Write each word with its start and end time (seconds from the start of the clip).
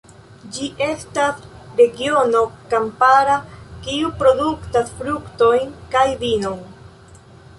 Ĝi 0.53 0.67
estas 0.83 1.43
regiono 1.81 2.39
kampara, 2.71 3.35
kiu 3.87 4.09
produktas 4.23 4.89
fruktojn 5.01 5.77
kaj 5.97 6.07
vinon. 6.23 6.59